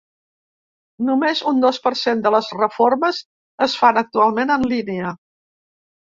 [1.09, 3.21] Només un dos per cent de les reformes
[3.67, 5.15] es fan actualment en línia.